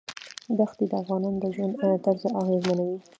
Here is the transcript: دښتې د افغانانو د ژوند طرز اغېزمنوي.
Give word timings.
دښتې 0.57 0.85
د 0.91 0.93
افغانانو 1.01 1.37
د 1.43 1.45
ژوند 1.55 1.73
طرز 2.03 2.21
اغېزمنوي. 2.41 2.99